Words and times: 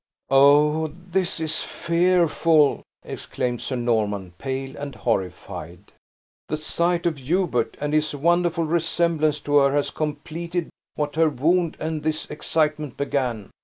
"Oh, 0.31 0.87
this 0.87 1.39
is 1.39 1.61
fearful!" 1.61 2.81
exclaimed 3.05 3.61
Sir 3.61 3.75
Norman, 3.75 4.33
pale 4.39 4.75
and 4.75 4.95
horrified. 4.95 5.91
"The 6.49 6.57
sight 6.57 7.05
of 7.05 7.19
Hubert, 7.19 7.77
and 7.79 7.93
his 7.93 8.15
wonderful 8.15 8.63
resemblance 8.65 9.39
to 9.41 9.57
her, 9.57 9.73
has 9.73 9.91
completed 9.91 10.69
what 10.95 11.17
her 11.17 11.29
wound 11.29 11.77
and 11.79 12.01
this 12.01 12.31
excitement 12.31 12.97
began. 12.97 13.51